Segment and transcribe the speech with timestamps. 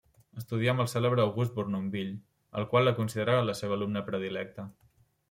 [0.41, 2.15] Estudià amb el cèlebre August Bournonville,
[2.63, 4.67] el qual la considerà la seva alumna predilecta.